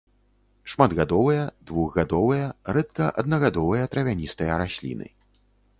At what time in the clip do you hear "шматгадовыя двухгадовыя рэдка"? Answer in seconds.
0.71-3.11